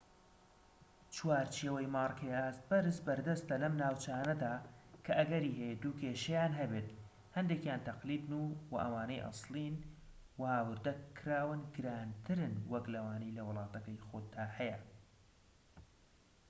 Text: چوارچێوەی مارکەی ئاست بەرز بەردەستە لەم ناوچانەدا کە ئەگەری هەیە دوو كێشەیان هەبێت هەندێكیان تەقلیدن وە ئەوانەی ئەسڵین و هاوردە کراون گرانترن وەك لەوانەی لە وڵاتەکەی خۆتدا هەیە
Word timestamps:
چوارچێوەی 1.15 1.91
مارکەی 1.95 2.35
ئاست 2.37 2.63
بەرز 2.69 2.97
بەردەستە 3.05 3.55
لەم 3.63 3.73
ناوچانەدا 3.81 4.55
کە 5.05 5.11
ئەگەری 5.19 5.55
هەیە 5.59 5.75
دوو 5.83 5.97
كێشەیان 6.01 6.53
هەبێت 6.61 6.87
هەندێكیان 7.35 7.81
تەقلیدن 7.87 8.31
وە 8.71 8.77
ئەوانەی 8.83 9.23
ئەسڵین 9.25 9.75
و 10.39 10.41
هاوردە 10.53 10.93
کراون 11.17 11.61
گرانترن 11.75 12.55
وەك 12.71 12.85
لەوانەی 12.93 13.35
لە 13.37 13.43
وڵاتەکەی 13.47 14.03
خۆتدا 14.07 14.45
هەیە 14.57 14.77